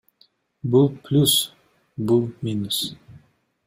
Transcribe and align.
Бул 0.75 0.89
плюс, 1.03 1.37
бул 2.09 2.27
минус. 2.51 2.85